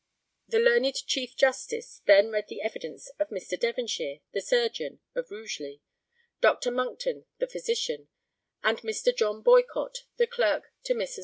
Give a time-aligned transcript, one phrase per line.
[0.47, 3.55] [The learned Chief Justice then read the evidence of Mr.
[3.59, 5.83] Devonshire, the surgeon, of Rugeley;
[6.39, 6.71] Dr.
[6.71, 8.07] Monckton, the physician;
[8.63, 9.15] of Mr.
[9.15, 11.19] John Boycott, the clerk to Messrs.